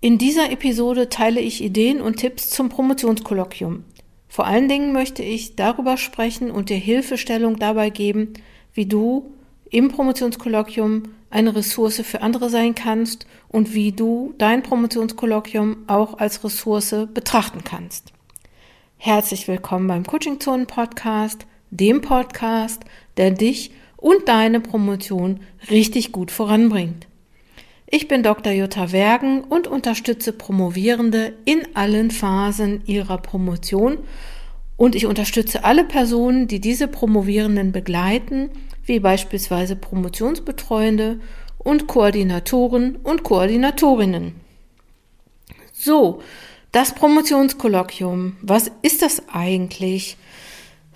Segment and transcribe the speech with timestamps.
[0.00, 3.82] In dieser Episode teile ich Ideen und Tipps zum Promotionskolloquium.
[4.28, 8.34] Vor allen Dingen möchte ich darüber sprechen und dir Hilfestellung dabei geben,
[8.72, 9.34] wie du
[9.70, 16.44] im Promotionskolloquium eine Ressource für andere sein kannst und wie du dein Promotionskolloquium auch als
[16.44, 18.12] Ressource betrachten kannst.
[18.98, 22.84] Herzlich willkommen beim Coaching Zonen Podcast, dem Podcast,
[23.16, 25.40] der dich und deine Promotion
[25.70, 27.07] richtig gut voranbringt.
[27.90, 28.52] Ich bin Dr.
[28.52, 34.00] Jutta Wergen und unterstütze Promovierende in allen Phasen ihrer Promotion
[34.76, 38.50] und ich unterstütze alle Personen, die diese Promovierenden begleiten,
[38.84, 41.20] wie beispielsweise Promotionsbetreuende
[41.56, 44.34] und Koordinatoren und Koordinatorinnen.
[45.72, 46.20] So,
[46.72, 50.18] das Promotionskolloquium, was ist das eigentlich?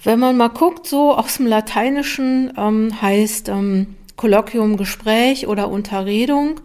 [0.05, 6.61] Wenn man mal guckt, so aus dem Lateinischen ähm, heißt ähm, Kolloquium Gespräch oder Unterredung.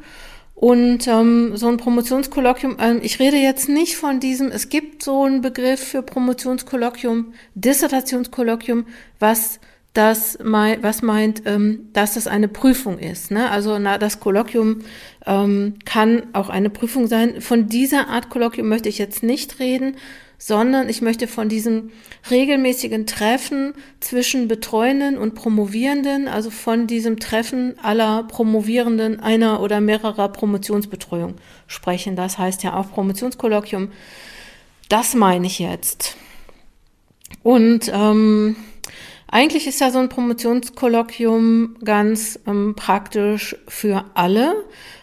[0.53, 5.23] Und ähm, so ein Promotionskolloquium, ähm, ich rede jetzt nicht von diesem, es gibt so
[5.23, 8.85] einen Begriff für Promotionskolloquium, Dissertationskolloquium,
[9.19, 9.59] was
[9.93, 13.31] das mein, was meint, ähm, dass das eine Prüfung ist.
[13.31, 13.49] Ne?
[13.49, 14.81] Also na, das Kolloquium
[15.25, 17.41] ähm, kann auch eine Prüfung sein.
[17.41, 19.95] Von dieser Art Kolloquium möchte ich jetzt nicht reden,
[20.37, 21.91] sondern ich möchte von diesem
[22.29, 30.29] regelmäßigen Treffen zwischen Betreuenden und Promovierenden, also von diesem Treffen aller Promovierenden einer oder mehrerer
[30.29, 32.15] Promotionsbetreuung sprechen.
[32.15, 33.91] Das heißt ja auch Promotionskolloquium.
[34.89, 36.17] Das meine ich jetzt.
[37.43, 38.55] Und ähm,
[39.29, 44.55] eigentlich ist ja so ein Promotionskolloquium ganz ähm, praktisch für alle,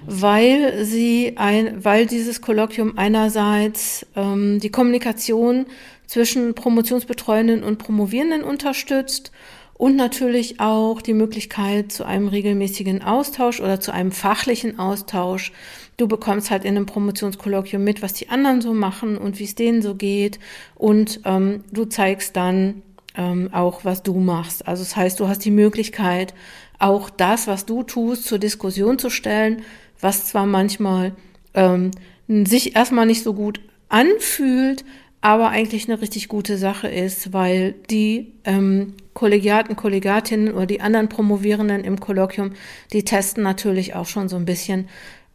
[0.06, 5.66] weil sie ein, weil dieses Kolloquium einerseits ähm, die Kommunikation
[6.06, 9.30] zwischen Promotionsbetreuenden und Promovierenden unterstützt
[9.74, 15.52] und natürlich auch die Möglichkeit zu einem regelmäßigen Austausch oder zu einem fachlichen Austausch.
[15.98, 19.54] Du bekommst halt in einem Promotionskolloquium mit, was die anderen so machen und wie es
[19.54, 20.38] denen so geht
[20.76, 22.82] und ähm, du zeigst dann
[23.16, 24.66] ähm, auch, was du machst.
[24.66, 26.34] Also das heißt, du hast die Möglichkeit,
[26.78, 29.62] auch das, was du tust, zur Diskussion zu stellen,
[30.00, 31.12] was zwar manchmal
[31.54, 31.92] ähm,
[32.28, 34.84] sich erstmal nicht so gut anfühlt,
[35.20, 41.08] aber eigentlich eine richtig gute Sache ist, weil die ähm, Kollegiaten, Kollegatinnen oder die anderen
[41.08, 42.52] Promovierenden im Kolloquium,
[42.92, 44.88] die testen natürlich auch schon so ein bisschen.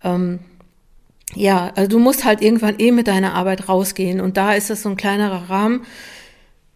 [0.04, 0.40] Ähm,
[1.36, 4.84] ja, also du musst halt irgendwann eh mit deiner Arbeit rausgehen und da ist es
[4.84, 5.82] so ein kleinerer Rahmen,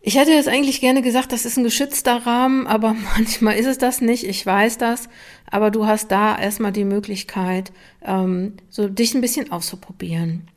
[0.05, 3.77] ich hätte jetzt eigentlich gerne gesagt, das ist ein geschützter Rahmen, aber manchmal ist es
[3.77, 4.25] das nicht.
[4.25, 5.07] Ich weiß das.
[5.49, 7.71] Aber du hast da erstmal die Möglichkeit,
[8.05, 10.49] ähm, so dich ein bisschen auszuprobieren.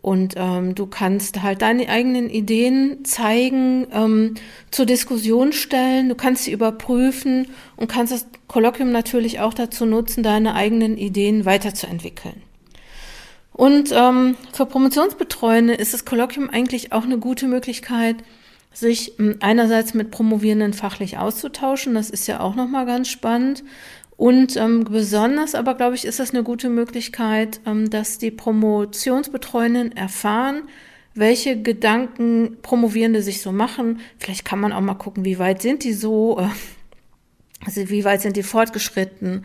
[0.00, 4.34] Und ähm, du kannst halt deine eigenen Ideen zeigen, ähm,
[4.70, 10.22] zur Diskussion stellen, du kannst sie überprüfen und kannst das Kolloquium natürlich auch dazu nutzen,
[10.22, 12.40] deine eigenen Ideen weiterzuentwickeln.
[13.52, 18.16] Und ähm, für Promotionsbetreuende ist das Kolloquium eigentlich auch eine gute Möglichkeit,
[18.76, 21.94] sich hm, einerseits mit Promovierenden fachlich auszutauschen.
[21.94, 23.64] Das ist ja auch nochmal ganz spannend.
[24.16, 29.96] Und ähm, besonders aber, glaube ich, ist das eine gute Möglichkeit, ähm, dass die Promotionsbetreuenden
[29.96, 30.62] erfahren,
[31.14, 34.00] welche Gedanken Promovierende sich so machen.
[34.18, 36.38] Vielleicht kann man auch mal gucken, wie weit sind die so.
[36.38, 36.48] Äh,
[37.64, 39.44] also wie weit sind die fortgeschritten?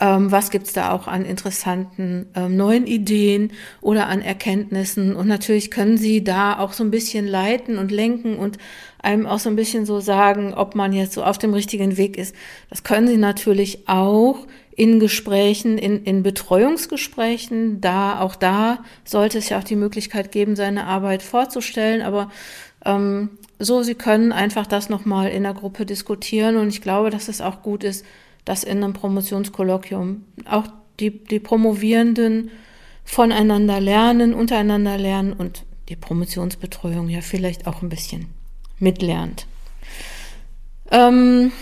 [0.00, 5.14] Ähm, was gibt's da auch an interessanten ähm, neuen Ideen oder an Erkenntnissen?
[5.14, 8.58] Und natürlich können sie da auch so ein bisschen leiten und lenken und
[8.98, 12.16] einem auch so ein bisschen so sagen, ob man jetzt so auf dem richtigen Weg
[12.16, 12.34] ist.
[12.68, 17.80] Das können sie natürlich auch in Gesprächen, in, in Betreuungsgesprächen.
[17.80, 22.02] Da, auch da sollte es ja auch die Möglichkeit geben, seine Arbeit vorzustellen.
[22.02, 22.30] Aber
[22.84, 23.30] ähm,
[23.64, 27.40] so, Sie können einfach das nochmal in der Gruppe diskutieren und ich glaube, dass es
[27.40, 28.04] auch gut ist,
[28.44, 30.66] dass in einem Promotionskolloquium auch
[31.00, 32.50] die, die Promovierenden
[33.04, 38.26] voneinander lernen, untereinander lernen und die Promotionsbetreuung ja vielleicht auch ein bisschen
[38.78, 39.46] mitlernt.
[40.90, 41.52] Ähm,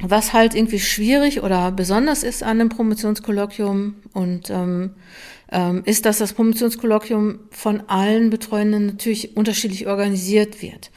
[0.00, 4.94] was halt irgendwie schwierig oder besonders ist an einem Promotionskolloquium und ähm,
[5.84, 10.90] ist, dass das Promotionskolloquium von allen Betreuenden natürlich unterschiedlich organisiert wird.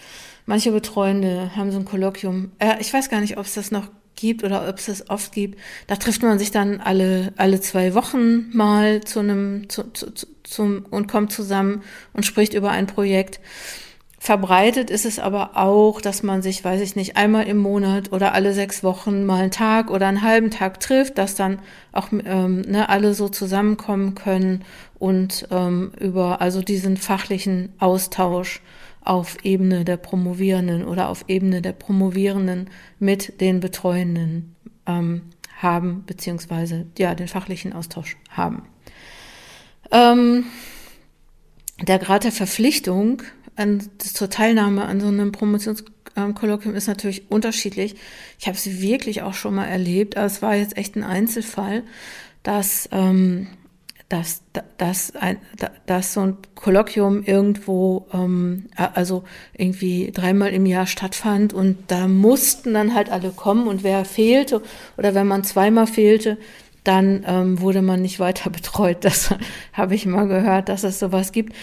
[0.45, 3.87] Manche Betreuende haben so ein Kolloquium, äh, ich weiß gar nicht, ob es das noch
[4.15, 5.59] gibt oder ob es das oft gibt.
[5.87, 10.11] Da trifft man sich dann alle, alle zwei Wochen mal zu einem, zu, zu,
[10.43, 11.83] zum, und kommt zusammen
[12.13, 13.39] und spricht über ein Projekt.
[14.23, 18.35] Verbreitet ist es aber auch, dass man sich, weiß ich nicht, einmal im Monat oder
[18.35, 21.57] alle sechs Wochen mal einen Tag oder einen halben Tag trifft, dass dann
[21.91, 24.63] auch ähm, ne, alle so zusammenkommen können
[24.99, 28.61] und ähm, über also diesen fachlichen Austausch
[29.03, 32.69] auf Ebene der Promovierenden oder auf Ebene der Promovierenden
[32.99, 35.23] mit den Betreuenden ähm,
[35.57, 38.67] haben, beziehungsweise ja, den fachlichen Austausch haben.
[39.89, 40.45] Ähm,
[41.81, 43.23] der Grad der Verpflichtung
[43.61, 47.95] an, zur Teilnahme an so einem Promotionskolloquium ist natürlich unterschiedlich.
[48.39, 51.83] Ich habe es wirklich auch schon mal erlebt, aber es war jetzt echt ein Einzelfall,
[52.43, 53.47] dass, ähm,
[54.09, 54.41] dass,
[54.77, 55.37] dass, ein,
[55.85, 59.23] dass so ein Kolloquium irgendwo, ähm, also
[59.53, 64.61] irgendwie dreimal im Jahr stattfand und da mussten dann halt alle kommen und wer fehlte
[64.97, 66.37] oder wenn man zweimal fehlte,
[66.83, 69.03] dann ähm, wurde man nicht weiter betreut.
[69.05, 69.33] Das
[69.73, 71.53] habe ich mal gehört, dass es sowas gibt.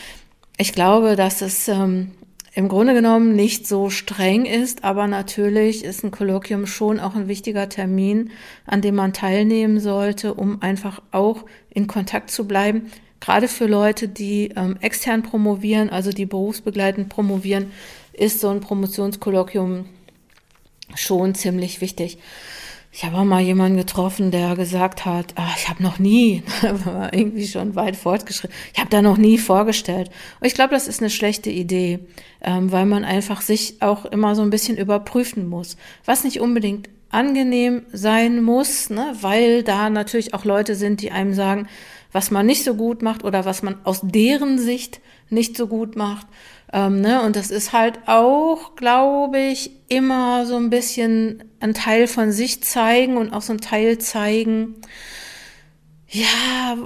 [0.60, 2.10] Ich glaube, dass es ähm,
[2.52, 7.28] im Grunde genommen nicht so streng ist, aber natürlich ist ein Kolloquium schon auch ein
[7.28, 8.32] wichtiger Termin,
[8.66, 12.90] an dem man teilnehmen sollte, um einfach auch in Kontakt zu bleiben.
[13.20, 17.70] Gerade für Leute, die ähm, extern promovieren, also die berufsbegleitend promovieren,
[18.12, 19.84] ist so ein Promotionskolloquium
[20.96, 22.18] schon ziemlich wichtig.
[22.90, 26.42] Ich habe auch mal jemanden getroffen, der gesagt hat, ach, ich habe noch nie,
[27.12, 30.10] irgendwie schon weit fortgeschritten, ich habe da noch nie vorgestellt.
[30.40, 32.00] Und ich glaube, das ist eine schlechte Idee,
[32.40, 36.88] ähm, weil man einfach sich auch immer so ein bisschen überprüfen muss, was nicht unbedingt
[37.10, 41.68] angenehm sein muss, ne, weil da natürlich auch Leute sind, die einem sagen,
[42.12, 45.96] was man nicht so gut macht oder was man aus deren Sicht nicht so gut
[45.96, 46.26] macht.
[46.72, 47.22] Ähm, ne?
[47.22, 52.62] Und das ist halt auch, glaube ich, immer so ein bisschen ein Teil von sich
[52.62, 54.74] zeigen und auch so ein Teil zeigen,
[56.10, 56.76] ja,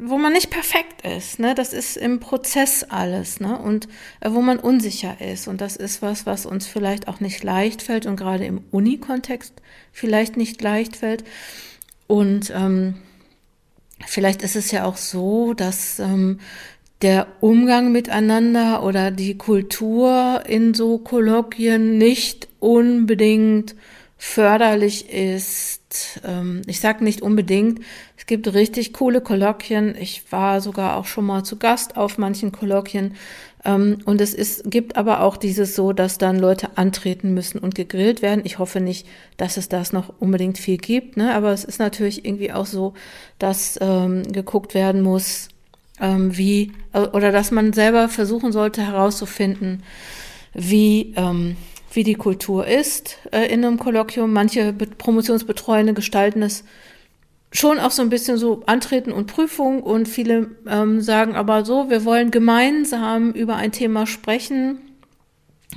[0.00, 1.54] wo man nicht perfekt ist, ne?
[1.54, 3.58] Das ist im Prozess alles, ne?
[3.58, 3.88] Und
[4.20, 5.48] äh, wo man unsicher ist.
[5.48, 9.54] Und das ist was, was uns vielleicht auch nicht leicht fällt und gerade im Uni-Kontext
[9.92, 11.24] vielleicht nicht leicht fällt.
[12.06, 12.96] Und ähm,
[14.06, 16.40] vielleicht ist es ja auch so, dass ähm,
[17.02, 23.74] der Umgang miteinander oder die Kultur in so Kolloquien nicht unbedingt
[24.18, 26.20] förderlich ist.
[26.24, 27.80] Ähm, ich sage nicht unbedingt.
[28.18, 29.94] Es gibt richtig coole Kolloquien.
[29.98, 33.14] Ich war sogar auch schon mal zu Gast auf manchen Kolloquien.
[33.64, 37.74] Ähm, und es ist, gibt aber auch dieses so, dass dann Leute antreten müssen und
[37.74, 38.42] gegrillt werden.
[38.44, 39.06] Ich hoffe nicht,
[39.38, 41.16] dass es das noch unbedingt viel gibt.
[41.16, 41.34] Ne?
[41.34, 42.92] Aber es ist natürlich irgendwie auch so,
[43.38, 45.48] dass ähm, geguckt werden muss,
[46.00, 49.82] ähm, wie, äh, oder dass man selber versuchen sollte herauszufinden,
[50.54, 51.56] wie, ähm,
[51.92, 54.32] wie die Kultur ist äh, in einem Kolloquium.
[54.32, 56.64] Manche Promotionsbetreuende gestalten es
[57.52, 61.90] schon auch so ein bisschen so Antreten und Prüfung und viele ähm, sagen aber so,
[61.90, 64.78] wir wollen gemeinsam über ein Thema sprechen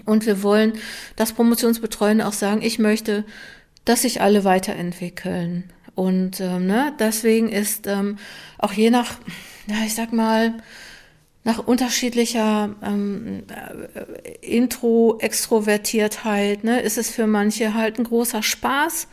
[0.06, 0.74] und wir wollen,
[1.16, 3.25] dass Promotionsbetreuende auch sagen, ich möchte,
[3.86, 5.66] dass sich alle weiterentwickeln.
[5.96, 8.18] Und ähm, ne, deswegen ist ähm,
[8.58, 9.18] auch je nach
[9.68, 10.54] ja, ich sag mal,
[11.44, 19.10] nach unterschiedlicher ähm, äh, Intro-Extrovertiertheit, ne, ist es für manche halt ein großer Spaß,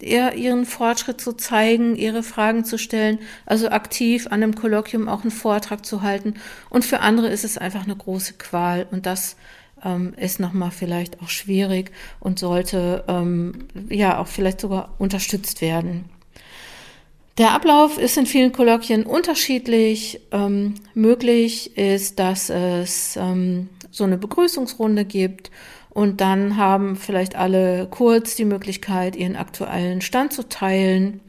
[0.00, 5.22] ihr, ihren Fortschritt zu zeigen, ihre Fragen zu stellen, also aktiv an einem Kolloquium auch
[5.22, 6.34] einen Vortrag zu halten.
[6.70, 9.36] Und für andere ist es einfach eine große Qual und das
[9.84, 16.06] ähm, ist nochmal vielleicht auch schwierig und sollte ähm, ja auch vielleicht sogar unterstützt werden.
[17.36, 20.20] Der Ablauf ist in vielen Kolloquien unterschiedlich.
[20.30, 25.50] Ähm, möglich ist, dass es ähm, so eine Begrüßungsrunde gibt
[25.90, 31.20] und dann haben vielleicht alle kurz die Möglichkeit, ihren aktuellen Stand zu teilen.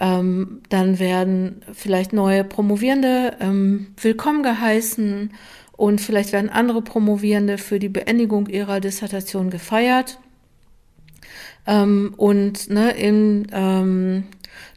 [0.00, 5.32] Ähm, dann werden vielleicht neue Promovierende ähm, willkommen geheißen
[5.72, 10.18] und vielleicht werden andere Promovierende für die Beendigung ihrer Dissertation gefeiert.
[11.66, 14.24] Ähm, und ne, in ähm,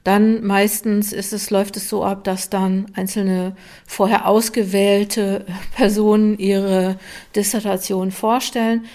[0.04, 6.98] dann meistens ist es, läuft es so ab, dass dann einzelne vorher ausgewählte Personen ihre
[7.36, 8.86] Dissertation vorstellen.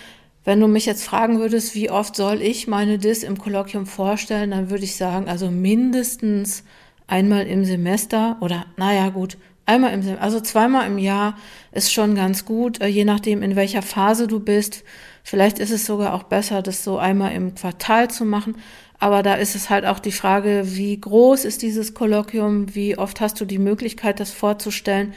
[0.45, 4.51] Wenn du mich jetzt fragen würdest, wie oft soll ich meine Dis im Kolloquium vorstellen,
[4.51, 6.65] dann würde ich sagen, also mindestens
[7.07, 11.37] einmal im Semester oder naja gut, einmal im Semester, also zweimal im Jahr
[11.73, 14.85] ist schon ganz gut, äh, je nachdem in welcher Phase du bist.
[15.23, 18.57] Vielleicht ist es sogar auch besser, das so einmal im Quartal zu machen.
[18.99, 23.21] Aber da ist es halt auch die Frage, wie groß ist dieses Kolloquium, wie oft
[23.21, 25.15] hast du die Möglichkeit, das vorzustellen.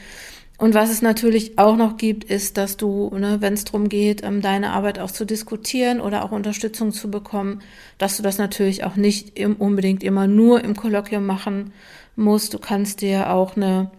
[0.61, 4.23] Und was es natürlich auch noch gibt, ist, dass du, ne, wenn es darum geht,
[4.23, 7.63] ähm, deine Arbeit auch zu diskutieren oder auch Unterstützung zu bekommen,
[7.97, 11.73] dass du das natürlich auch nicht im, unbedingt immer nur im Kolloquium machen
[12.15, 12.53] musst.
[12.53, 13.89] Du kannst dir auch eine,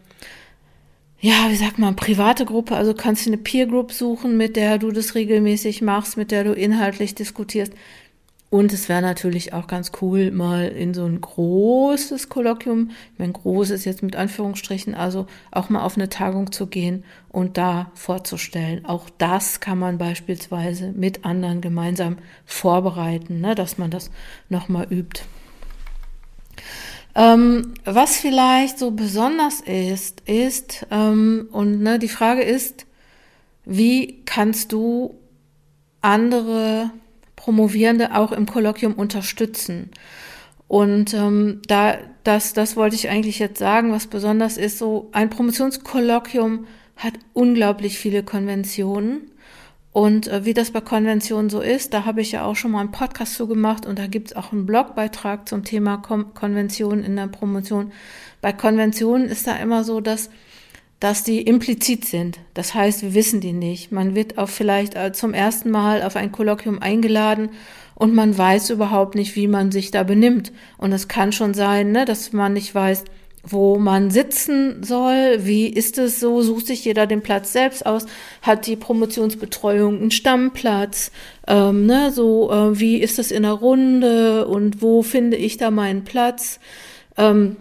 [1.19, 4.79] ja, wie sagt man, private Gruppe, also kannst du eine Peer Group suchen, mit der
[4.79, 7.73] du das regelmäßig machst, mit der du inhaltlich diskutierst.
[8.53, 13.33] Und es wäre natürlich auch ganz cool, mal in so ein großes Kolloquium, ich meine,
[13.33, 17.91] groß ist jetzt mit Anführungsstrichen, also auch mal auf eine Tagung zu gehen und da
[17.95, 18.85] vorzustellen.
[18.85, 24.11] Auch das kann man beispielsweise mit anderen gemeinsam vorbereiten, ne, dass man das
[24.51, 25.23] nochmal übt.
[27.15, 32.85] Ähm, was vielleicht so besonders ist, ist, ähm, und ne, die Frage ist,
[33.65, 35.15] wie kannst du
[36.03, 36.91] andere
[37.43, 39.91] Promovierende auch im Kolloquium unterstützen?
[40.69, 45.29] Und ähm, da, das, das wollte ich eigentlich jetzt sagen, was besonders ist, so ein
[45.29, 49.33] Promotionskolloquium hat unglaublich viele Konventionen.
[49.93, 52.81] Und äh, wie das bei Konventionen so ist, da habe ich ja auch schon mal
[52.81, 57.05] einen Podcast zu gemacht und da gibt es auch einen Blogbeitrag zum Thema Kon Konventionen
[57.05, 57.93] in der Promotion.
[58.41, 60.31] Bei Konventionen ist da immer so, dass,
[61.03, 62.39] dass die implizit sind.
[62.55, 63.91] Das heißt, wir wissen die nicht.
[63.91, 67.51] Man wird auch vielleicht äh, zum ersten Mal auf ein Kolloquium eingeladen
[67.97, 70.53] und man weiß überhaupt nicht, wie man sich da benimmt.
[70.79, 73.03] Und es kann schon sein, ne, dass man nicht weiß,
[73.43, 78.07] wo man sitzen soll, wie ist es so, sucht sich jeder den Platz selbst aus,
[78.41, 81.11] hat die Promotionsbetreuung einen Stammplatz,
[81.49, 85.73] ähm, ne, so äh, wie ist es in der Runde und wo finde ich da
[85.73, 86.61] meinen Platz,
[87.19, 87.57] ähm,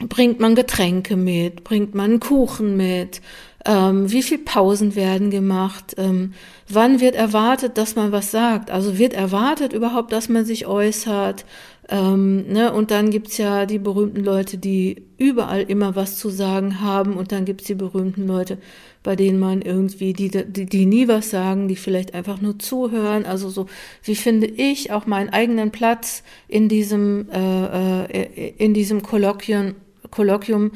[0.00, 3.20] bringt man Getränke mit, bringt man Kuchen mit,
[3.64, 6.34] ähm, wie viel Pausen werden gemacht, ähm,
[6.68, 11.44] wann wird erwartet, dass man was sagt, also wird erwartet überhaupt, dass man sich äußert,
[11.88, 12.72] ähm, ne?
[12.72, 17.16] Und dann gibt's ja die berühmten Leute, die überall immer was zu sagen haben.
[17.16, 18.58] Und dann gibt's die berühmten Leute,
[19.02, 23.24] bei denen man irgendwie, die, die, die nie was sagen, die vielleicht einfach nur zuhören.
[23.24, 23.66] Also so,
[24.02, 29.74] wie finde ich auch meinen eigenen Platz in diesem, äh, äh, in diesem Kolloquium.
[30.10, 30.72] Kolloquium.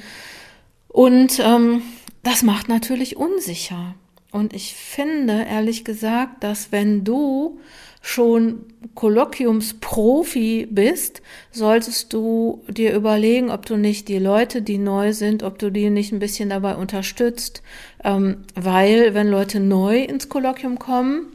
[0.89, 1.83] Und ähm,
[2.23, 3.95] das macht natürlich unsicher.
[4.33, 7.59] Und ich finde, ehrlich gesagt, dass wenn du
[8.01, 8.61] schon
[8.95, 11.21] Kolloquiumsprofi bist,
[11.51, 15.91] solltest du dir überlegen, ob du nicht die Leute, die neu sind, ob du die
[15.91, 17.63] nicht ein bisschen dabei unterstützt,
[18.03, 21.27] ähm, weil wenn Leute neu ins Kolloquium kommen,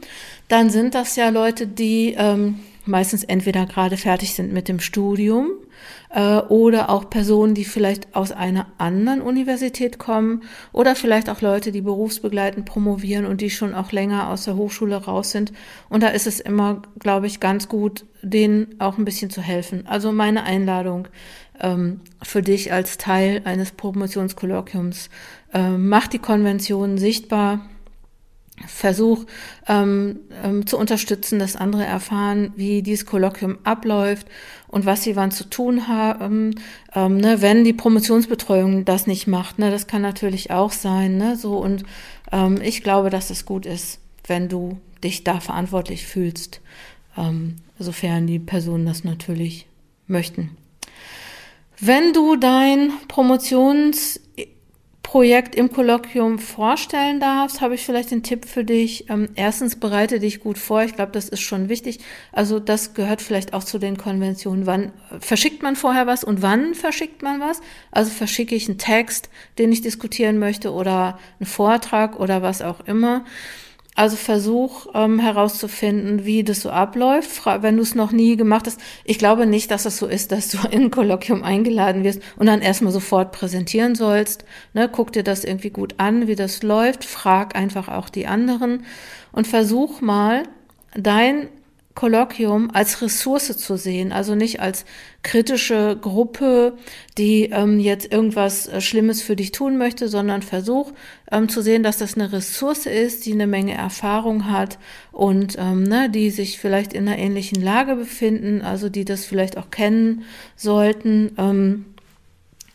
[0.48, 5.50] dann sind das ja Leute, die ähm, meistens entweder gerade fertig sind mit dem Studium
[6.10, 10.42] äh, oder auch Personen, die vielleicht aus einer anderen Universität kommen
[10.72, 14.96] oder vielleicht auch Leute, die berufsbegleitend promovieren und die schon auch länger aus der Hochschule
[14.96, 15.52] raus sind.
[15.88, 19.86] Und da ist es immer, glaube ich, ganz gut, denen auch ein bisschen zu helfen.
[19.86, 21.08] Also meine Einladung
[21.60, 25.10] ähm, für dich als Teil eines Promotionskolloquiums.
[25.52, 27.66] Äh, mach die Konvention sichtbar
[28.66, 29.26] Versuch
[29.68, 34.26] ähm, ähm, zu unterstützen, dass andere erfahren, wie dieses Kolloquium abläuft
[34.68, 36.54] und was sie wann zu tun haben.
[36.94, 41.18] Ähm, ne, wenn die Promotionsbetreuung das nicht macht, ne, das kann natürlich auch sein.
[41.18, 41.84] Ne, so und
[42.32, 46.60] ähm, ich glaube, dass es gut ist, wenn du dich da verantwortlich fühlst,
[47.18, 49.66] ähm, sofern die Personen das natürlich
[50.06, 50.56] möchten.
[51.78, 54.18] Wenn du dein Promotions
[55.06, 59.08] Projekt im Kolloquium vorstellen darfst, habe ich vielleicht den Tipp für dich.
[59.08, 60.82] Ähm, erstens bereite dich gut vor.
[60.82, 62.00] Ich glaube, das ist schon wichtig.
[62.32, 64.66] Also das gehört vielleicht auch zu den Konventionen.
[64.66, 67.60] Wann verschickt man vorher was und wann verschickt man was?
[67.92, 72.80] Also verschicke ich einen Text, den ich diskutieren möchte oder einen Vortrag oder was auch
[72.80, 73.24] immer.
[73.96, 78.78] Also versuch ähm, herauszufinden, wie das so abläuft, wenn du es noch nie gemacht hast.
[79.04, 82.44] Ich glaube nicht, dass es so ist, dass du in ein Kolloquium eingeladen wirst und
[82.44, 84.44] dann erstmal sofort präsentieren sollst.
[84.74, 87.06] Ne, guck dir das irgendwie gut an, wie das läuft.
[87.06, 88.84] Frag einfach auch die anderen
[89.32, 90.42] und versuch mal
[90.94, 91.48] dein
[91.96, 94.84] Kolloquium als Ressource zu sehen, also nicht als
[95.22, 96.74] kritische Gruppe,
[97.18, 100.92] die ähm, jetzt irgendwas äh, Schlimmes für dich tun möchte, sondern versuch
[101.32, 104.78] ähm, zu sehen, dass das eine Ressource ist, die eine Menge Erfahrung hat
[105.10, 109.56] und ähm, ne, die sich vielleicht in einer ähnlichen Lage befinden, also die das vielleicht
[109.56, 110.22] auch kennen
[110.54, 111.32] sollten.
[111.38, 111.86] Ähm,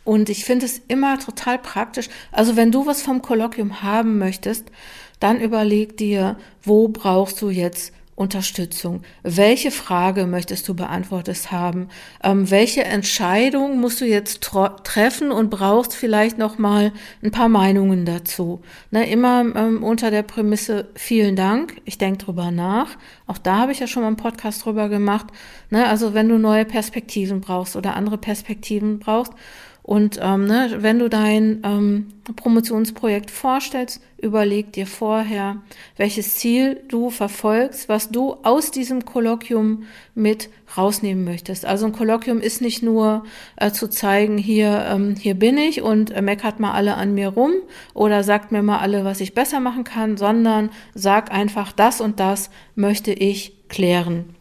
[0.03, 2.09] und ich finde es immer total praktisch.
[2.31, 4.71] Also wenn du was vom Kolloquium haben möchtest,
[5.19, 9.01] dann überleg dir, wo brauchst du jetzt Unterstützung?
[9.23, 11.87] Welche Frage möchtest du beantwortet haben?
[12.23, 14.41] Ähm, welche Entscheidung musst du jetzt
[14.83, 16.91] treffen und brauchst vielleicht noch mal
[17.23, 18.61] ein paar Meinungen dazu?
[18.91, 21.81] Ne, immer ähm, unter der Prämisse vielen Dank.
[21.85, 22.97] Ich denke drüber nach.
[23.27, 25.27] Auch da habe ich ja schon mal einen Podcast drüber gemacht.
[25.69, 29.33] Ne, also wenn du neue Perspektiven brauchst oder andere Perspektiven brauchst
[29.83, 35.57] und ähm, ne, wenn du dein ähm, Promotionsprojekt vorstellst, überleg dir vorher,
[35.97, 39.83] welches Ziel du verfolgst, was du aus diesem Kolloquium
[40.13, 41.65] mit rausnehmen möchtest.
[41.65, 43.23] Also ein Kolloquium ist nicht nur
[43.55, 47.29] äh, zu zeigen, hier, ähm, hier bin ich und äh, meckert mal alle an mir
[47.29, 47.51] rum
[47.95, 52.19] oder sagt mir mal alle, was ich besser machen kann, sondern sag einfach, das und
[52.19, 54.35] das möchte ich klären.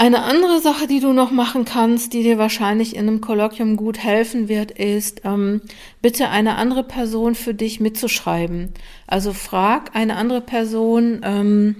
[0.00, 3.98] Eine andere Sache, die du noch machen kannst, die dir wahrscheinlich in einem Kolloquium gut
[3.98, 5.60] helfen wird, ist, ähm,
[6.00, 8.72] bitte eine andere Person für dich mitzuschreiben.
[9.06, 11.76] Also frag eine andere Person, ähm,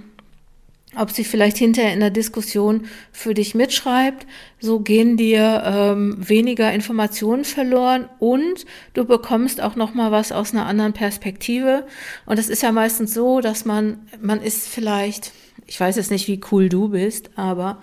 [0.95, 4.27] ob sie vielleicht hinterher in der Diskussion für dich mitschreibt.
[4.59, 10.53] So gehen dir ähm, weniger Informationen verloren und du bekommst auch noch mal was aus
[10.53, 11.87] einer anderen Perspektive.
[12.27, 15.31] Und das ist ja meistens so, dass man man ist vielleicht,
[15.67, 17.79] ich weiß jetzt nicht, wie cool du bist, aber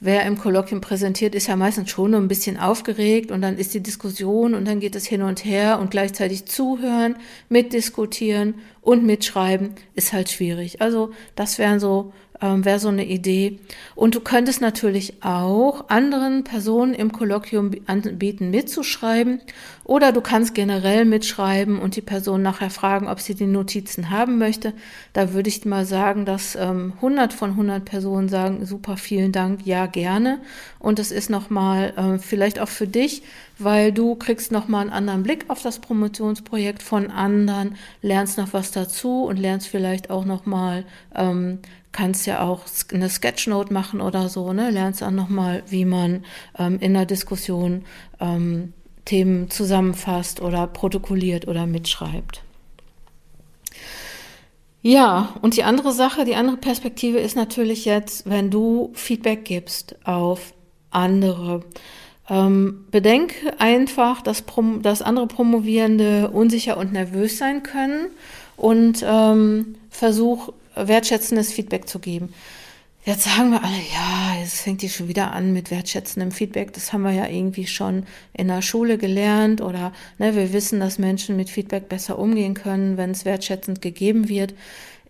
[0.00, 3.82] wer im Kolloquium präsentiert, ist ja meistens schon ein bisschen aufgeregt und dann ist die
[3.82, 7.16] Diskussion und dann geht es hin und her und gleichzeitig zuhören,
[7.48, 10.82] mitdiskutieren und mitschreiben ist halt schwierig.
[10.82, 12.12] Also das wären so
[12.44, 13.58] ähm, wäre so eine Idee.
[13.94, 19.40] Und du könntest natürlich auch anderen Personen im Kolloquium anbieten, mitzuschreiben.
[19.84, 24.38] Oder du kannst generell mitschreiben und die Person nachher fragen, ob sie die Notizen haben
[24.38, 24.72] möchte.
[25.12, 29.66] Da würde ich mal sagen, dass ähm, 100 von 100 Personen sagen, super, vielen Dank,
[29.66, 30.40] ja, gerne.
[30.78, 33.22] Und es ist nochmal äh, vielleicht auch für dich,
[33.58, 38.70] weil du kriegst nochmal einen anderen Blick auf das Promotionsprojekt von anderen, lernst noch was
[38.70, 41.58] dazu und lernst vielleicht auch nochmal ähm,
[41.92, 44.70] kannst ja auch eine Sketchnote machen oder so, ne?
[44.70, 46.24] Lernst dann nochmal, wie man
[46.58, 47.84] ähm, in der Diskussion
[48.18, 48.72] ähm,
[49.04, 52.42] Themen zusammenfasst oder protokolliert oder mitschreibt.
[54.82, 59.96] Ja, und die andere Sache, die andere Perspektive ist natürlich jetzt, wenn du Feedback gibst
[60.04, 60.52] auf
[60.90, 61.62] andere.
[62.28, 68.08] Ähm, bedenk einfach, dass, Prom dass andere Promovierende unsicher und nervös sein können
[68.56, 72.32] und ähm, versuch wertschätzendes Feedback zu geben.
[73.06, 76.72] Jetzt sagen wir alle, ja, jetzt fängt die schon wieder an mit wertschätzendem Feedback.
[76.72, 80.98] Das haben wir ja irgendwie schon in der Schule gelernt oder ne, wir wissen, dass
[80.98, 84.54] Menschen mit Feedback besser umgehen können, wenn es wertschätzend gegeben wird.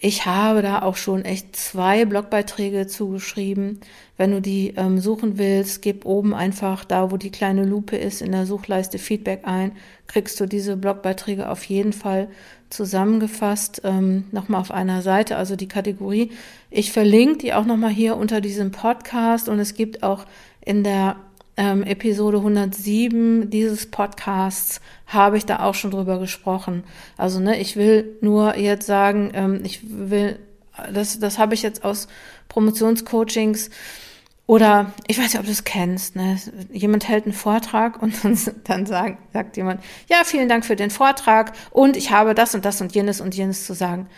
[0.06, 3.80] Ich habe da auch schon echt zwei Blogbeiträge zugeschrieben.
[4.18, 8.20] Wenn du die ähm, suchen willst, gib oben einfach da, wo die kleine Lupe ist,
[8.20, 9.72] in der Suchleiste Feedback ein,
[10.06, 12.28] kriegst du diese Blogbeiträge auf jeden Fall
[12.68, 16.32] zusammengefasst, ähm, nochmal auf einer Seite, also die Kategorie.
[16.68, 20.26] Ich verlinke die auch nochmal hier unter diesem Podcast und es gibt auch
[20.60, 21.16] in der
[21.56, 26.84] ähm, Episode 107 dieses Podcasts habe ich da auch schon drüber gesprochen.
[27.16, 30.38] Also ne, ich will nur jetzt sagen, ähm, ich will,
[30.92, 32.08] das, das habe ich jetzt aus
[32.48, 33.70] Promotionscoachings
[34.46, 36.38] oder ich weiß nicht, ob du es kennst, ne?
[36.70, 40.90] jemand hält einen Vortrag und dann, dann sagt, sagt jemand, ja, vielen Dank für den
[40.90, 44.08] Vortrag und ich habe das und das und jenes und jenes zu sagen.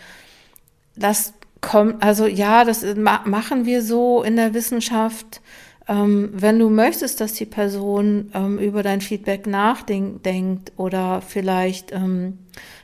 [0.95, 5.41] Das kommt, also ja, das machen wir so in der Wissenschaft.
[5.87, 12.39] Ähm, wenn du möchtest, dass die Person ähm, über dein Feedback nachdenkt oder vielleicht, ähm,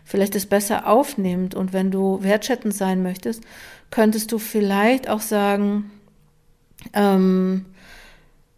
[0.05, 3.43] vielleicht es besser aufnimmt und wenn du wertschätzend sein möchtest,
[3.91, 5.91] könntest du vielleicht auch sagen,
[6.93, 7.65] ähm,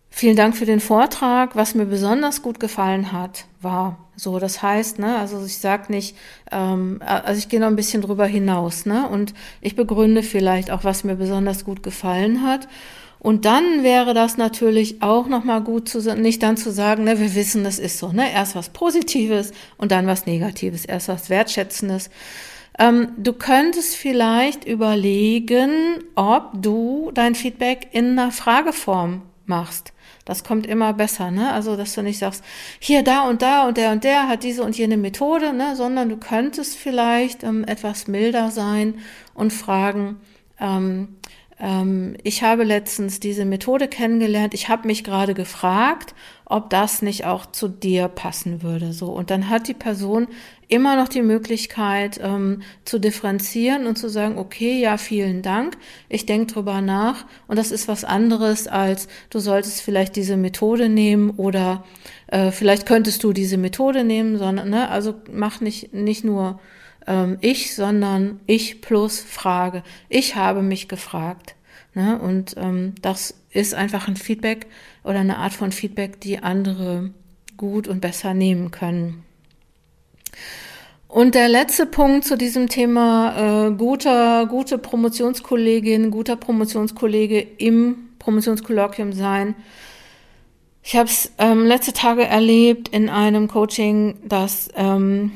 [0.10, 1.56] vielen Dank für den Vortrag.
[1.56, 4.40] Was mir besonders gut gefallen hat, war so.
[4.40, 6.16] Das heißt, ne, also ich sag nicht,
[6.52, 10.84] ähm, also ich gehe noch ein bisschen drüber hinaus, ne, und ich begründe vielleicht auch,
[10.84, 12.68] was mir besonders gut gefallen hat.
[13.26, 17.34] Und dann wäre das natürlich auch nochmal gut zu, nicht dann zu sagen, ne, wir
[17.34, 22.12] wissen, das ist so, ne, erst was Positives und dann was Negatives, erst was Wertschätzendes.
[22.78, 29.92] Ähm, du könntest vielleicht überlegen, ob du dein Feedback in einer Frageform machst.
[30.26, 31.52] Das kommt immer besser, ne?
[31.52, 32.44] Also, dass du nicht sagst,
[32.78, 35.76] hier, da und da und der und der hat diese und jene Methode, ne?
[35.76, 39.00] Sondern du könntest vielleicht ähm, etwas milder sein
[39.34, 40.18] und fragen,
[40.60, 41.08] ähm,
[41.60, 44.54] ähm, ich habe letztens diese Methode kennengelernt.
[44.54, 46.14] Ich habe mich gerade gefragt,
[46.44, 48.92] ob das nicht auch zu dir passen würde.
[48.92, 50.28] So und dann hat die Person
[50.68, 55.78] immer noch die Möglichkeit ähm, zu differenzieren und zu sagen, okay, ja, vielen Dank.
[56.10, 60.90] Ich denke drüber nach und das ist was anderes als du solltest vielleicht diese Methode
[60.90, 61.84] nehmen oder
[62.28, 66.60] äh, vielleicht könntest du diese Methode nehmen, sondern ne, also mach nicht nicht nur
[67.08, 69.84] ähm, ich, sondern ich plus Frage.
[70.10, 71.56] Ich habe mich gefragt.
[71.94, 72.20] Ne?
[72.20, 74.68] Und ähm, das ist einfach ein Feedback
[75.04, 77.12] oder eine Art von Feedback, die andere
[77.58, 79.24] gut und besser nehmen können.
[81.08, 89.14] Und der letzte Punkt zu diesem Thema äh, guter, gute Promotionskollegin, guter Promotionskollege im Promotionskolloquium
[89.14, 89.56] sein.
[90.84, 95.32] Ich habe es ähm, letzte Tage erlebt in einem Coaching, dass ähm,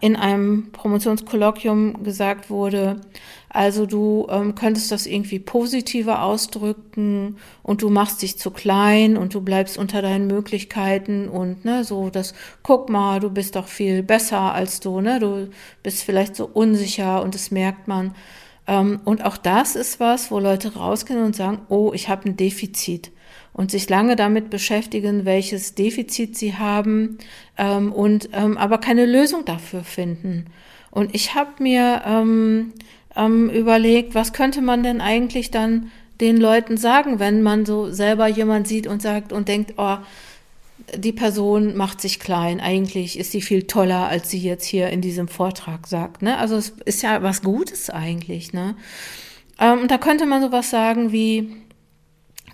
[0.00, 3.00] in einem Promotionskolloquium gesagt wurde,
[3.48, 9.34] also du ähm, könntest das irgendwie positiver ausdrücken und du machst dich zu klein und
[9.34, 14.02] du bleibst unter deinen Möglichkeiten und ne, so das, guck mal, du bist doch viel
[14.02, 15.48] besser als du, ne, du
[15.82, 18.14] bist vielleicht so unsicher und das merkt man.
[18.66, 22.36] Ähm, und auch das ist was, wo Leute rausgehen und sagen, oh, ich habe ein
[22.36, 23.12] Defizit
[23.58, 27.18] und sich lange damit beschäftigen, welches Defizit sie haben
[27.56, 30.46] ähm, und ähm, aber keine Lösung dafür finden.
[30.92, 32.72] Und ich habe mir ähm,
[33.16, 35.90] ähm, überlegt, was könnte man denn eigentlich dann
[36.20, 39.96] den Leuten sagen, wenn man so selber jemand sieht und sagt und denkt, oh,
[40.94, 42.60] die Person macht sich klein.
[42.60, 46.22] Eigentlich ist sie viel toller, als sie jetzt hier in diesem Vortrag sagt.
[46.22, 46.38] Ne?
[46.38, 48.52] Also es ist ja was Gutes eigentlich.
[48.52, 48.76] Ne?
[49.58, 51.56] Ähm, und da könnte man sowas sagen wie,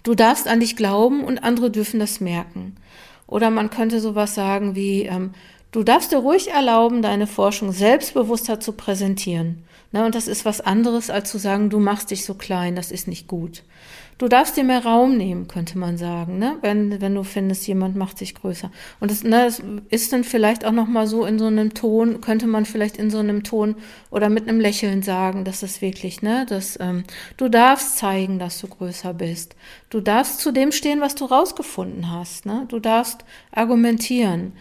[0.05, 2.77] du darfst an dich glauben und andere dürfen das merken.
[3.27, 5.33] Oder man könnte sowas sagen wie, ähm,
[5.73, 9.65] du darfst dir ruhig erlauben, deine Forschung selbstbewusster zu präsentieren.
[9.95, 12.91] Ne, und das ist was anderes, als zu sagen, du machst dich so klein, das
[12.91, 13.63] ist nicht gut.
[14.19, 16.57] Du darfst dir mehr Raum nehmen, könnte man sagen, ne?
[16.63, 18.73] wenn, wenn du findest, jemand macht sich größer.
[18.99, 22.49] Und das, ne, das ist dann vielleicht auch nochmal so in so einem Ton, könnte
[22.49, 23.77] man vielleicht in so einem Ton
[24.11, 27.05] oder mit einem Lächeln sagen, dass das wirklich, ne, dass ähm,
[27.37, 29.55] du darfst zeigen, dass du größer bist.
[29.91, 32.47] Du darfst zu dem stehen, was du rausgefunden hast.
[32.47, 32.65] Ne?
[32.67, 34.55] Du darfst argumentieren.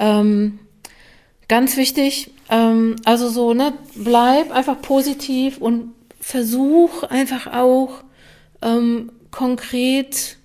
[0.00, 0.58] Ähm,
[1.46, 8.02] ganz wichtig, ähm, also so, ne, bleib einfach positiv und versuch einfach auch
[8.62, 10.38] ähm, konkret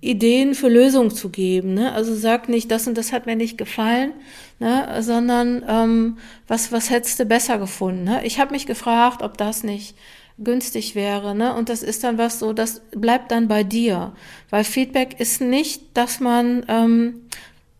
[0.00, 1.74] Ideen für Lösungen zu geben.
[1.74, 1.92] Ne?
[1.92, 4.12] Also sag nicht, das und das hat mir nicht gefallen,
[4.60, 5.02] ne?
[5.02, 8.04] sondern ähm, was, was hättest du besser gefunden?
[8.04, 8.24] Ne?
[8.24, 9.96] Ich habe mich gefragt, ob das nicht
[10.38, 11.34] günstig wäre.
[11.34, 11.54] Ne?
[11.54, 14.12] Und das ist dann was so, das bleibt dann bei dir.
[14.50, 17.22] Weil Feedback ist nicht, dass man, ähm,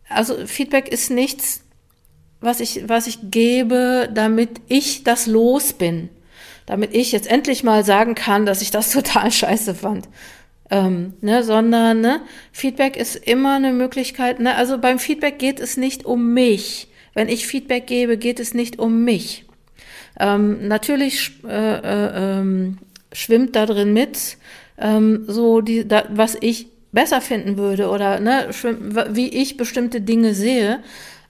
[0.09, 1.63] also Feedback ist nichts,
[2.41, 6.11] was ich, was ich gebe, damit ich das los bin
[6.69, 10.09] damit ich jetzt endlich mal sagen kann, dass ich das total scheiße fand.
[10.71, 12.21] Ähm, ne, sondern ne,
[12.53, 14.39] Feedback ist immer eine Möglichkeit.
[14.39, 16.89] Ne, also beim Feedback geht es nicht um mich.
[17.15, 19.47] Wenn ich Feedback gebe, geht es nicht um mich.
[20.21, 22.79] Ähm, natürlich äh, äh, ähm,
[23.13, 24.37] schwimmt da drin mit,
[24.79, 28.51] ähm, so die, da, was ich besser finden würde oder ne,
[29.09, 30.81] wie ich bestimmte Dinge sehe.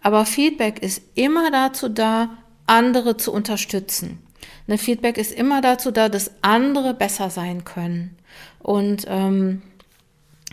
[0.00, 2.30] Aber Feedback ist immer dazu da,
[2.66, 4.18] andere zu unterstützen.
[4.66, 8.16] Eine Feedback ist immer dazu da, dass andere besser sein können.
[8.58, 9.62] Und ähm,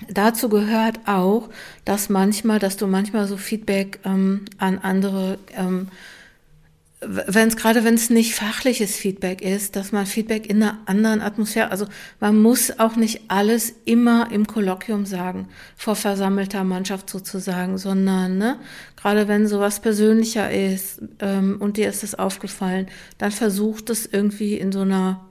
[0.10, 1.50] dazu gehört auch,
[1.84, 5.90] dass manchmal, dass du manchmal so Feedback ähm, an andere ähm,
[7.02, 11.22] wenn es gerade wenn es nicht fachliches Feedback ist, dass man Feedback in einer anderen
[11.22, 11.88] Atmosphäre, also
[12.20, 18.60] man muss auch nicht alles immer im Kolloquium sagen, vor versammelter Mannschaft sozusagen, sondern ne,
[18.96, 24.56] gerade wenn sowas persönlicher ist ähm, und dir ist es aufgefallen, dann versucht es irgendwie
[24.56, 25.26] in so einer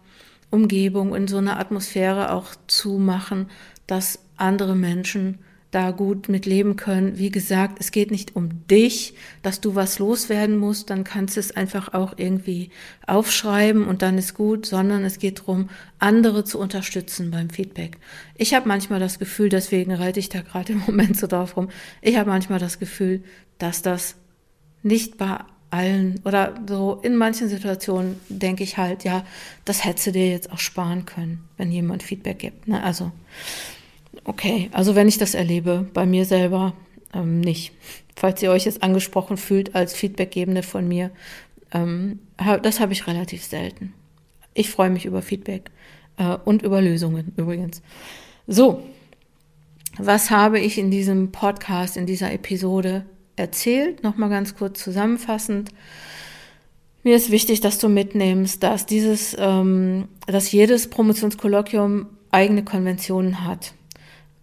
[0.51, 3.49] Umgebung, in so einer Atmosphäre auch zu machen,
[3.87, 5.39] dass andere Menschen
[5.75, 7.19] da gut mit leben können.
[7.19, 11.41] Wie gesagt, es geht nicht um dich, dass du was loswerden musst, dann kannst du
[11.41, 12.71] es einfach auch irgendwie
[13.07, 17.99] aufschreiben und dann ist gut, sondern es geht darum, andere zu unterstützen beim Feedback.
[18.37, 21.69] Ich habe manchmal das Gefühl, deswegen reite ich da gerade im Moment so drauf rum,
[22.03, 23.25] ich habe manchmal das Gefühl,
[23.59, 24.17] dass das
[24.83, 25.39] nicht bei
[25.71, 29.25] allen oder so in manchen Situationen denke ich halt, ja,
[29.65, 32.69] das hättest du dir jetzt auch sparen können, wenn jemand Feedback gibt.
[32.69, 32.81] Ne?
[32.81, 33.11] Also
[34.25, 36.75] Okay, also wenn ich das erlebe, bei mir selber
[37.13, 37.73] ähm, nicht.
[38.17, 41.11] Falls ihr euch jetzt angesprochen fühlt als Feedbackgebende von mir,
[41.73, 42.21] ähm,
[42.63, 43.93] das habe ich relativ selten.
[44.55, 45.71] Ich freue mich über Feedback
[46.17, 47.83] äh, und über Lösungen übrigens.
[48.47, 48.83] So,
[49.99, 53.05] was habe ich in diesem Podcast, in dieser Episode
[53.37, 54.03] erzählt?
[54.03, 55.71] Nochmal ganz kurz zusammenfassend.
[57.03, 63.75] Mir ist wichtig, dass du mitnimmst, dass dieses, ähm, dass jedes Promotionskolloquium eigene Konventionen hat.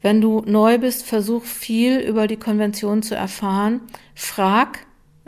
[0.02, 3.82] Wenn du neu bist, versuch viel über die Konvention zu erfahren.
[4.16, 4.80] Frag,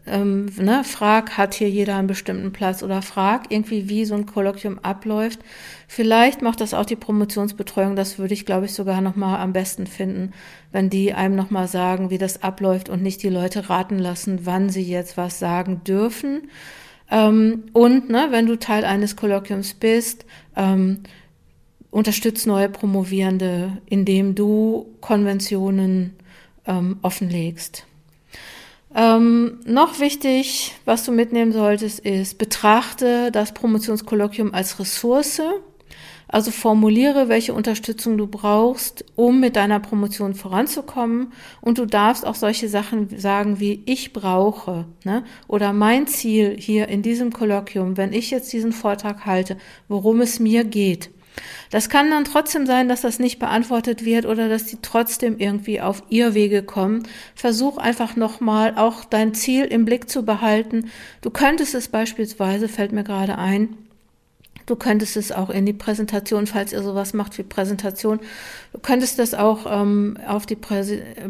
[0.05, 4.25] ähm, ne, frag, hat hier jeder einen bestimmten Platz oder frag irgendwie, wie so ein
[4.25, 5.39] Kolloquium abläuft.
[5.87, 7.95] Vielleicht macht das auch die Promotionsbetreuung.
[7.95, 10.33] Das würde ich, glaube ich, sogar nochmal am besten finden,
[10.71, 14.69] wenn die einem nochmal sagen, wie das abläuft und nicht die Leute raten lassen, wann
[14.69, 16.49] sie jetzt was sagen dürfen.
[17.09, 20.25] Ähm, und ne, wenn du Teil eines Kolloquiums bist,
[20.57, 21.03] ähm,
[21.93, 26.13] unterstützt neue Promovierende, indem du Konventionen
[26.65, 27.85] ähm, offenlegst.
[28.95, 35.41] Ähm, noch wichtig, was du mitnehmen solltest, ist, betrachte das Promotionskolloquium als Ressource.
[36.27, 41.31] Also formuliere, welche Unterstützung du brauchst, um mit deiner Promotion voranzukommen.
[41.61, 45.23] Und du darfst auch solche Sachen sagen wie ich brauche ne?
[45.47, 50.39] oder mein Ziel hier in diesem Kolloquium, wenn ich jetzt diesen Vortrag halte, worum es
[50.39, 51.11] mir geht.
[51.71, 55.81] Das kann dann trotzdem sein, dass das nicht beantwortet wird oder dass die trotzdem irgendwie
[55.81, 57.07] auf ihr Wege kommen.
[57.35, 60.91] Versuch einfach nochmal auch dein Ziel im Blick zu behalten.
[61.21, 63.77] Du könntest es beispielsweise, fällt mir gerade ein,
[64.65, 68.19] Du könntest es auch in die Präsentation, falls ihr sowas macht wie Präsentation,
[68.71, 70.57] du könntest das auch ähm, auf, die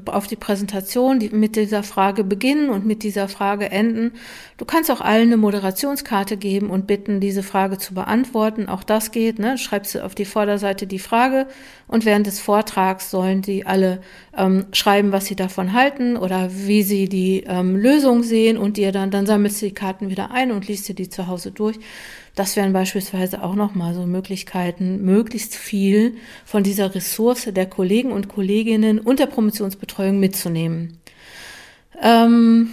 [0.06, 4.12] auf die Präsentation die, mit dieser Frage beginnen und mit dieser Frage enden.
[4.58, 8.68] Du kannst auch allen eine Moderationskarte geben und bitten, diese Frage zu beantworten.
[8.70, 9.40] Auch das geht.
[9.40, 9.58] Ne?
[9.58, 11.48] Schreibst du auf die Vorderseite die Frage
[11.88, 14.02] und während des Vortrags sollen die alle
[14.38, 18.92] ähm, schreiben, was sie davon halten oder wie sie die ähm, Lösung sehen und dir
[18.92, 21.80] dann, dann sammelst du die Karten wieder ein und liest dir die zu Hause durch.
[22.36, 26.16] Das wären beispielsweise auch nochmal so Möglichkeiten, möglichst viel
[26.46, 30.98] von dieser Ressource der Kollegen und Kolleginnen und der Promotionsbetreuung mitzunehmen.
[32.02, 32.72] Ähm,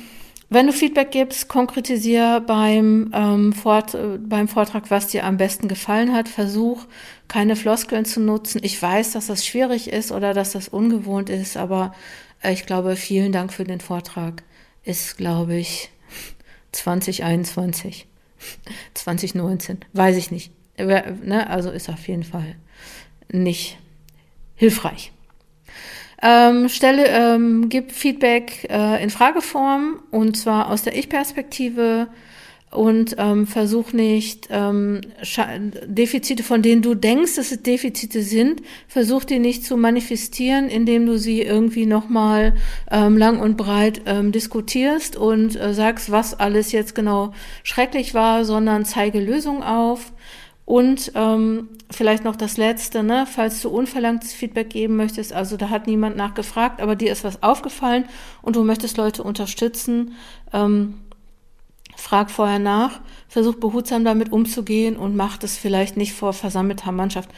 [0.52, 5.68] wenn du Feedback gibst, konkretisier beim, ähm, Fort, äh, beim Vortrag, was dir am besten
[5.68, 6.28] gefallen hat.
[6.28, 6.86] Versuch,
[7.28, 8.60] keine Floskeln zu nutzen.
[8.64, 11.94] Ich weiß, dass das schwierig ist oder dass das ungewohnt ist, aber
[12.42, 14.42] äh, ich glaube, vielen Dank für den Vortrag.
[14.82, 15.90] Ist, glaube ich,
[16.72, 18.09] 2021.
[18.94, 20.52] 2019, weiß ich nicht.
[20.78, 21.48] Ne?
[21.48, 22.56] Also ist auf jeden Fall
[23.30, 23.78] nicht
[24.54, 25.12] hilfreich.
[26.22, 32.08] Ähm, stelle, ähm, gib Feedback äh, in Frageform und zwar aus der Ich-Perspektive
[32.70, 35.00] und ähm, versuch nicht ähm,
[35.86, 41.06] Defizite, von denen du denkst, dass es Defizite sind, versuch die nicht zu manifestieren, indem
[41.06, 42.54] du sie irgendwie nochmal
[42.90, 47.32] ähm, lang und breit ähm, diskutierst und äh, sagst, was alles jetzt genau
[47.64, 50.12] schrecklich war, sondern zeige Lösungen auf.
[50.64, 53.26] Und ähm, vielleicht noch das Letzte, ne?
[53.28, 57.42] falls du unverlangtes Feedback geben möchtest, also da hat niemand nachgefragt, aber dir ist was
[57.42, 58.04] aufgefallen
[58.40, 60.12] und du möchtest Leute unterstützen,
[60.52, 60.94] ähm,
[62.00, 67.30] frag vorher nach, versuch behutsam damit umzugehen und mach das vielleicht nicht vor versammelter Mannschaft.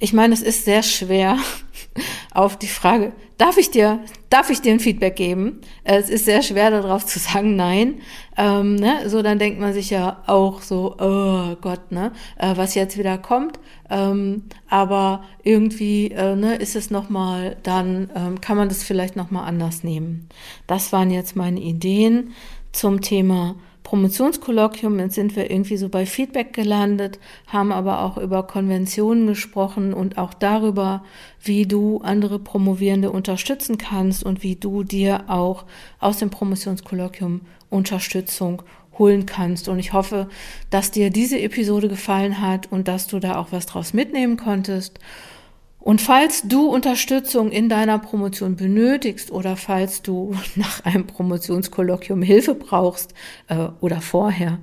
[0.00, 1.38] Ich meine, es ist sehr schwer
[2.34, 4.00] auf die Frage, darf ich dir,
[4.30, 5.60] darf ich dir ein Feedback geben?
[5.84, 8.00] Es ist sehr schwer darauf zu sagen, nein.
[8.36, 9.08] Ähm, ne?
[9.08, 13.18] So, dann denkt man sich ja auch so, oh Gott, ne, äh, was jetzt wieder
[13.18, 13.58] kommt.
[13.90, 19.48] Ähm, aber irgendwie äh, ne, ist es nochmal, dann ähm, kann man das vielleicht nochmal
[19.48, 20.28] anders nehmen.
[20.66, 22.34] Das waren jetzt meine Ideen
[22.72, 23.56] zum Thema
[23.88, 30.18] Promotionskolloquium, sind wir irgendwie so bei Feedback gelandet, haben aber auch über Konventionen gesprochen und
[30.18, 31.02] auch darüber,
[31.42, 35.64] wie du andere Promovierende unterstützen kannst und wie du dir auch
[36.00, 38.60] aus dem Promotionskolloquium Unterstützung
[38.98, 39.68] holen kannst.
[39.68, 40.28] Und ich hoffe,
[40.68, 44.98] dass dir diese Episode gefallen hat und dass du da auch was draus mitnehmen konntest.
[45.88, 52.54] Und falls du Unterstützung in deiner Promotion benötigst oder falls du nach einem Promotionskolloquium Hilfe
[52.54, 53.14] brauchst
[53.46, 54.58] äh, oder vorher,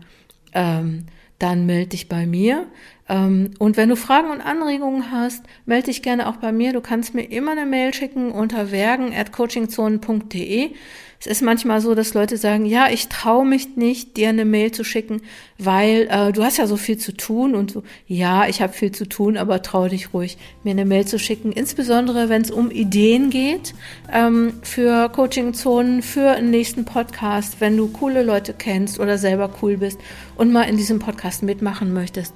[0.54, 1.08] ähm,
[1.40, 2.68] dann melde dich bei mir.
[3.08, 6.74] Ähm, und wenn du Fragen und Anregungen hast, melde dich gerne auch bei mir.
[6.74, 10.72] Du kannst mir immer eine Mail schicken unter wergen.coachingzonen.de.
[11.20, 14.72] Es ist manchmal so, dass Leute sagen, ja, ich traue mich nicht, dir eine Mail
[14.72, 15.22] zu schicken,
[15.58, 18.92] weil äh, du hast ja so viel zu tun und so, ja, ich habe viel
[18.92, 21.52] zu tun, aber traue dich ruhig, mir eine Mail zu schicken.
[21.52, 23.74] Insbesondere, wenn es um Ideen geht
[24.12, 29.78] ähm, für Coaching-Zonen, für einen nächsten Podcast, wenn du coole Leute kennst oder selber cool
[29.78, 30.00] bist
[30.36, 32.34] und mal in diesem Podcast mitmachen möchtest,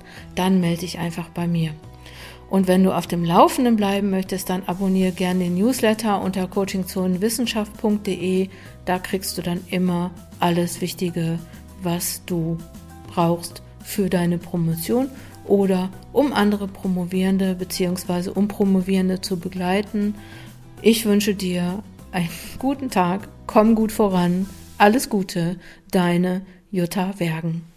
[0.60, 1.74] melde dich einfach bei mir.
[2.50, 8.50] Und wenn du auf dem Laufenden bleiben möchtest, dann abonniere gerne den Newsletter unter coachingzonenwissenschaft.de.
[8.86, 11.38] Da kriegst du dann immer alles Wichtige,
[11.84, 12.58] was du
[13.08, 15.10] brauchst für deine Promotion
[15.46, 18.30] oder um andere Promovierende bzw.
[18.30, 20.16] um Promovierende zu begleiten.
[20.82, 25.58] Ich wünsche dir einen guten Tag, komm gut voran, alles Gute,
[25.92, 26.42] deine
[26.72, 27.69] Jutta Wergen.